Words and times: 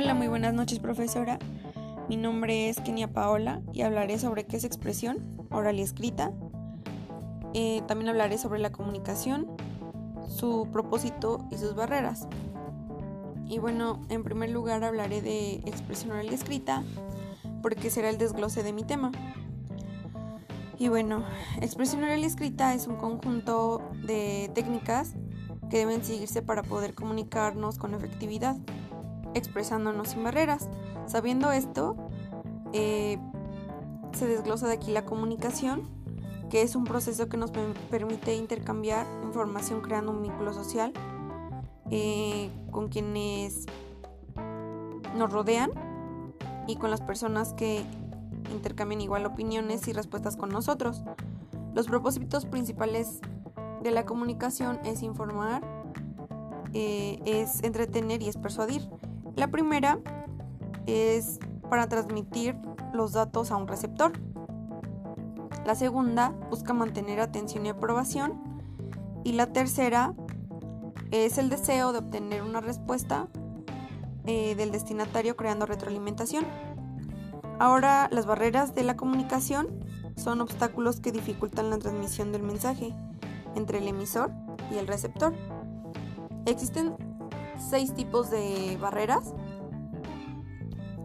Hola, 0.00 0.14
muy 0.14 0.28
buenas 0.28 0.54
noches 0.54 0.78
profesora. 0.78 1.40
Mi 2.08 2.16
nombre 2.16 2.68
es 2.68 2.78
Kenia 2.78 3.12
Paola 3.12 3.62
y 3.72 3.82
hablaré 3.82 4.20
sobre 4.20 4.46
qué 4.46 4.56
es 4.56 4.62
expresión 4.62 5.18
oral 5.50 5.80
y 5.80 5.82
escrita. 5.82 6.30
Eh, 7.52 7.82
también 7.88 8.08
hablaré 8.08 8.38
sobre 8.38 8.60
la 8.60 8.70
comunicación, 8.70 9.48
su 10.28 10.68
propósito 10.72 11.48
y 11.50 11.56
sus 11.56 11.74
barreras. 11.74 12.28
Y 13.48 13.58
bueno, 13.58 14.00
en 14.08 14.22
primer 14.22 14.50
lugar 14.50 14.84
hablaré 14.84 15.20
de 15.20 15.54
expresión 15.66 16.12
oral 16.12 16.26
y 16.30 16.34
escrita 16.34 16.84
porque 17.60 17.90
será 17.90 18.08
el 18.08 18.18
desglose 18.18 18.62
de 18.62 18.72
mi 18.72 18.84
tema. 18.84 19.10
Y 20.78 20.86
bueno, 20.86 21.24
expresión 21.60 22.04
oral 22.04 22.20
y 22.20 22.26
escrita 22.26 22.72
es 22.72 22.86
un 22.86 22.98
conjunto 22.98 23.82
de 24.06 24.48
técnicas 24.54 25.14
que 25.70 25.78
deben 25.78 26.04
seguirse 26.04 26.40
para 26.40 26.62
poder 26.62 26.94
comunicarnos 26.94 27.78
con 27.78 27.94
efectividad 27.94 28.56
expresándonos 29.34 30.08
sin 30.08 30.24
barreras. 30.24 30.68
Sabiendo 31.06 31.52
esto, 31.52 31.96
eh, 32.72 33.18
se 34.12 34.26
desglosa 34.26 34.66
de 34.66 34.74
aquí 34.74 34.90
la 34.92 35.04
comunicación, 35.04 35.88
que 36.50 36.62
es 36.62 36.74
un 36.76 36.84
proceso 36.84 37.28
que 37.28 37.36
nos 37.36 37.50
permite 37.90 38.34
intercambiar 38.34 39.06
información 39.22 39.80
creando 39.80 40.12
un 40.12 40.22
vínculo 40.22 40.52
social 40.52 40.92
eh, 41.90 42.50
con 42.70 42.88
quienes 42.88 43.66
nos 45.16 45.32
rodean 45.32 45.70
y 46.66 46.76
con 46.76 46.90
las 46.90 47.00
personas 47.00 47.54
que 47.54 47.82
intercambian 48.52 49.00
igual 49.00 49.26
opiniones 49.26 49.86
y 49.88 49.92
respuestas 49.92 50.36
con 50.36 50.50
nosotros. 50.50 51.02
Los 51.74 51.86
propósitos 51.86 52.46
principales 52.46 53.20
de 53.82 53.90
la 53.90 54.04
comunicación 54.04 54.78
es 54.84 55.02
informar, 55.02 55.62
eh, 56.74 57.20
es 57.24 57.62
entretener 57.62 58.22
y 58.22 58.28
es 58.28 58.36
persuadir. 58.36 58.88
La 59.38 59.46
primera 59.52 60.00
es 60.86 61.38
para 61.70 61.88
transmitir 61.88 62.56
los 62.92 63.12
datos 63.12 63.52
a 63.52 63.56
un 63.56 63.68
receptor. 63.68 64.10
La 65.64 65.76
segunda 65.76 66.30
busca 66.50 66.74
mantener 66.74 67.20
atención 67.20 67.64
y 67.64 67.68
aprobación. 67.68 68.42
Y 69.22 69.34
la 69.34 69.46
tercera 69.52 70.12
es 71.12 71.38
el 71.38 71.50
deseo 71.50 71.92
de 71.92 72.00
obtener 72.00 72.42
una 72.42 72.60
respuesta 72.60 73.28
eh, 74.26 74.56
del 74.56 74.72
destinatario 74.72 75.36
creando 75.36 75.66
retroalimentación. 75.66 76.44
Ahora, 77.60 78.08
las 78.10 78.26
barreras 78.26 78.74
de 78.74 78.82
la 78.82 78.96
comunicación 78.96 79.68
son 80.16 80.40
obstáculos 80.40 80.98
que 80.98 81.12
dificultan 81.12 81.70
la 81.70 81.78
transmisión 81.78 82.32
del 82.32 82.42
mensaje 82.42 82.92
entre 83.54 83.78
el 83.78 83.86
emisor 83.86 84.32
y 84.72 84.78
el 84.78 84.88
receptor. 84.88 85.32
Existen 86.44 87.07
seis 87.58 87.94
tipos 87.94 88.30
de 88.30 88.78
barreras. 88.80 89.34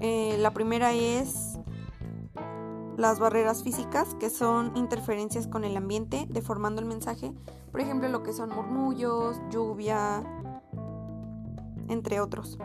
Eh, 0.00 0.36
la 0.38 0.52
primera 0.52 0.92
es 0.92 1.58
las 2.96 3.18
barreras 3.20 3.62
físicas, 3.62 4.14
que 4.16 4.28
son 4.30 4.76
interferencias 4.76 5.46
con 5.46 5.64
el 5.64 5.76
ambiente, 5.76 6.26
deformando 6.28 6.80
el 6.80 6.86
mensaje. 6.86 7.32
Por 7.70 7.80
ejemplo, 7.80 8.08
lo 8.08 8.22
que 8.22 8.32
son 8.32 8.50
murmullos, 8.50 9.40
lluvia, 9.50 10.22
entre 11.88 12.20
otros. 12.20 12.58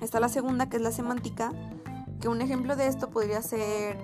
Está 0.00 0.20
la 0.20 0.28
segunda, 0.28 0.68
que 0.68 0.76
es 0.76 0.82
la 0.82 0.92
semántica, 0.92 1.52
que 2.20 2.28
un 2.28 2.40
ejemplo 2.40 2.76
de 2.76 2.86
esto 2.86 3.10
podría 3.10 3.42
ser 3.42 3.98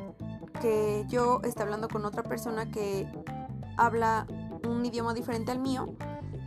que 0.61 1.05
yo 1.09 1.41
esté 1.45 1.63
hablando 1.63 1.89
con 1.89 2.05
otra 2.05 2.23
persona 2.23 2.71
que 2.71 3.07
habla 3.77 4.27
un 4.69 4.85
idioma 4.85 5.15
diferente 5.15 5.53
al 5.53 5.61
mío 5.61 5.95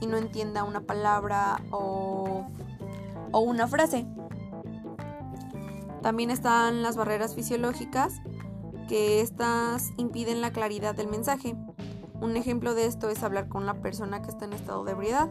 y 0.02 0.08
no 0.08 0.18
entienda 0.18 0.66
una 0.66 0.82
palabra 0.82 1.62
o, 1.72 2.46
o 3.32 3.40
una 3.40 3.68
frase. 3.68 4.06
También 6.02 6.32
están 6.32 6.82
las 6.82 6.98
barreras 6.98 7.36
fisiológicas, 7.36 8.22
que 8.90 9.22
estas 9.22 9.92
impiden 9.96 10.42
la 10.42 10.52
claridad 10.52 10.96
del 10.96 11.08
mensaje. 11.08 11.56
Un 12.20 12.36
ejemplo 12.36 12.74
de 12.74 12.86
esto 12.86 13.10
es 13.10 13.24
hablar 13.24 13.48
con 13.48 13.66
la 13.66 13.76
persona 13.76 14.22
que 14.22 14.30
está 14.30 14.46
en 14.46 14.54
estado 14.54 14.84
de 14.84 14.92
ebriedad. 14.92 15.30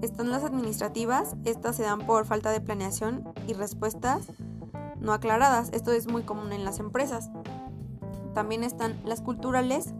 Están 0.00 0.30
las 0.30 0.44
administrativas, 0.44 1.36
estas 1.44 1.76
se 1.76 1.82
dan 1.82 2.06
por 2.06 2.26
falta 2.26 2.50
de 2.52 2.60
planeación 2.60 3.32
y 3.46 3.54
respuestas 3.54 4.28
no 5.00 5.12
aclaradas. 5.12 5.70
Esto 5.72 5.92
es 5.92 6.06
muy 6.06 6.22
común 6.22 6.52
en 6.52 6.64
las 6.64 6.78
empresas. 6.78 7.30
También 8.34 8.62
están 8.62 9.00
las 9.04 9.20
culturales, 9.20 9.92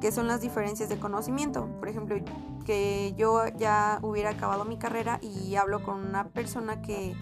que 0.00 0.12
son 0.12 0.26
las 0.26 0.40
diferencias 0.40 0.88
de 0.88 0.98
conocimiento. 0.98 1.68
Por 1.78 1.88
ejemplo, 1.88 2.16
que 2.64 3.14
yo 3.16 3.46
ya 3.56 3.98
hubiera 4.02 4.30
acabado 4.30 4.64
mi 4.64 4.78
carrera 4.78 5.18
y 5.22 5.56
hablo 5.56 5.82
con 5.82 6.04
una 6.04 6.28
persona 6.28 6.82
que, 6.82 7.14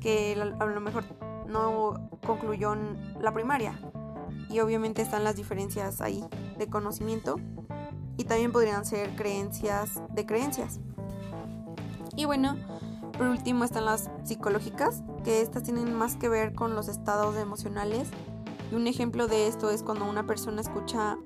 que 0.00 0.36
a 0.40 0.64
lo 0.64 0.80
mejor 0.80 1.04
no 1.46 2.08
concluyó 2.26 2.76
la 3.20 3.32
primaria. 3.32 3.78
Y 4.50 4.60
obviamente 4.60 5.02
están 5.02 5.24
las 5.24 5.36
diferencias 5.36 6.00
ahí 6.00 6.24
de 6.58 6.68
conocimiento 6.68 7.36
y 8.16 8.24
también 8.24 8.52
podrían 8.52 8.84
ser 8.84 9.16
creencias 9.16 10.02
de 10.10 10.26
creencias. 10.26 10.80
Y 12.16 12.26
bueno, 12.26 12.56
por 13.16 13.28
último 13.28 13.64
están 13.64 13.84
las 13.84 14.10
psicológicas, 14.24 15.02
que 15.24 15.40
estas 15.40 15.62
tienen 15.62 15.94
más 15.94 16.16
que 16.16 16.28
ver 16.28 16.54
con 16.54 16.74
los 16.74 16.88
estados 16.88 17.36
emocionales. 17.36 18.08
Y 18.70 18.74
un 18.74 18.86
ejemplo 18.86 19.26
de 19.26 19.46
esto 19.46 19.70
es 19.70 19.82
cuando 19.82 20.04
una 20.04 20.26
persona 20.26 20.60
escucha 20.60 21.16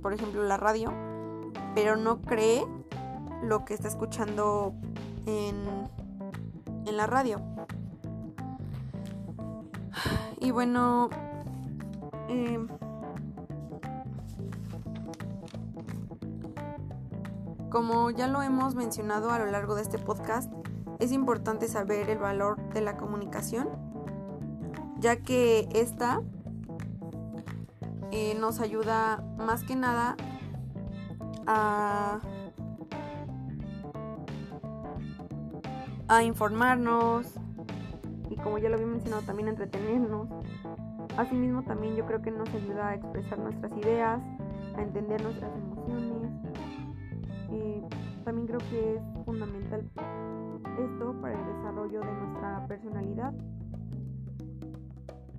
por 0.00 0.12
ejemplo, 0.12 0.42
la 0.44 0.56
radio, 0.56 0.92
pero 1.74 1.96
no 1.96 2.20
cree 2.22 2.64
lo 3.42 3.64
que 3.64 3.74
está 3.74 3.88
escuchando 3.88 4.74
en, 5.26 5.56
en 6.86 6.96
la 6.96 7.06
radio. 7.06 7.40
Y 10.40 10.52
bueno, 10.52 11.10
em, 12.28 12.68
como 17.70 18.10
ya 18.10 18.28
lo 18.28 18.42
hemos 18.42 18.76
mencionado 18.76 19.32
a 19.32 19.38
lo 19.38 19.46
largo 19.46 19.74
de 19.74 19.82
este 19.82 19.98
podcast, 19.98 20.52
es 21.00 21.12
importante 21.12 21.68
saber 21.68 22.08
el 22.10 22.18
valor 22.18 22.56
de 22.72 22.80
la 22.80 22.96
comunicación, 22.96 23.68
ya 24.98 25.16
que 25.16 25.68
esta 25.72 26.22
eh, 28.10 28.36
nos 28.38 28.60
ayuda 28.60 29.22
más 29.36 29.64
que 29.64 29.76
nada 29.76 30.16
a, 31.46 32.20
a 36.08 36.22
informarnos 36.22 37.26
y 38.30 38.36
como 38.36 38.58
ya 38.58 38.68
lo 38.68 38.76
había 38.76 38.86
mencionado 38.86 39.22
también 39.22 39.48
entretenernos. 39.48 40.28
Asimismo 41.16 41.62
también 41.64 41.96
yo 41.96 42.06
creo 42.06 42.22
que 42.22 42.30
nos 42.30 42.48
ayuda 42.50 42.88
a 42.88 42.94
expresar 42.94 43.38
nuestras 43.38 43.72
ideas, 43.76 44.22
a 44.76 44.82
entender 44.82 45.22
nuestras 45.22 45.50
emociones. 45.54 46.30
y 47.50 47.82
también 48.24 48.46
creo 48.46 48.60
que 48.70 48.96
es 48.96 49.24
fundamental 49.24 49.88
esto 50.78 51.14
para 51.20 51.34
el 51.34 51.46
desarrollo 51.56 52.00
de 52.00 52.12
nuestra 52.12 52.66
personalidad. 52.66 53.32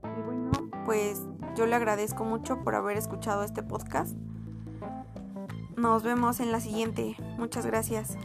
Y 0.03 0.21
bueno, 0.25 0.51
pues 0.85 1.27
yo 1.59 1.65
le 1.65 1.75
agradezco 1.75 2.23
mucho 2.23 2.63
por 2.63 2.73
haber 2.73 2.95
escuchado 2.95 3.43
este 3.43 3.63
podcast. 3.63 4.15
Nos 5.75 6.03
vemos 6.03 6.39
en 6.39 6.53
la 6.53 6.61
siguiente. 6.61 7.17
Muchas 7.37 7.65
gracias. 7.65 8.17